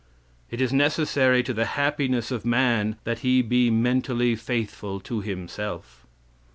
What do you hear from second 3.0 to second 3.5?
that he